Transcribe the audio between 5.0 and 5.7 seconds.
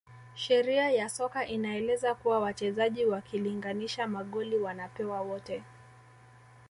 wote